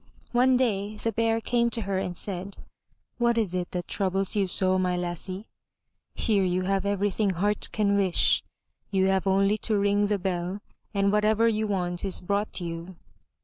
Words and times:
One 0.31 0.57
day 0.57 0.97
the 0.97 1.11
Bear 1.11 1.39
came 1.39 1.69
to 1.69 1.81
her 1.83 1.99
and 1.99 2.17
said, 2.17 2.57
*'What 3.19 3.37
is 3.37 3.53
it 3.53 3.69
that 3.69 3.87
troubles 3.87 4.35
you 4.35 4.47
so, 4.47 4.79
my 4.79 4.97
lassie? 4.97 5.45
Here 6.15 6.43
you 6.43 6.63
have 6.63 6.87
everything 6.87 7.29
heart 7.29 7.69
can 7.71 7.95
wish. 7.95 8.41
You 8.89 9.05
have 9.09 9.27
only 9.27 9.59
to 9.59 9.77
ring 9.77 10.07
the 10.07 10.17
bell 10.17 10.61
and 10.91 11.11
whatever 11.11 11.47
you 11.47 11.67
want 11.67 12.03
is 12.03 12.19
brought 12.19 12.59
you." 12.59 12.95